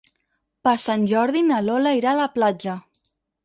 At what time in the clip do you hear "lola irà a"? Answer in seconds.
1.67-2.21